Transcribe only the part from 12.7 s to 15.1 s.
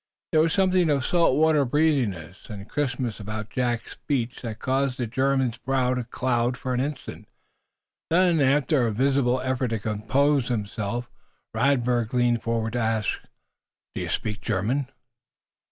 to ask: "Do you speak German?"